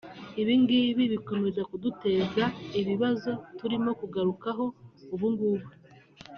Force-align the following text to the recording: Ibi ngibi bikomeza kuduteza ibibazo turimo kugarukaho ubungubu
Ibi 0.41 0.53
ngibi 0.61 1.03
bikomeza 1.13 1.61
kuduteza 1.69 2.43
ibibazo 2.79 3.31
turimo 3.59 3.89
kugarukaho 3.99 4.65
ubungubu 5.15 5.67